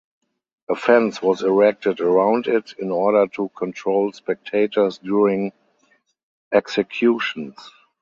A 0.67 0.75
fence 0.75 1.21
was 1.21 1.43
erected 1.43 1.99
around 1.99 2.47
it 2.47 2.73
in 2.79 2.89
order 2.89 3.27
to 3.35 3.49
control 3.49 4.11
spectators 4.11 4.97
during 4.97 5.53
executions. 6.51 7.69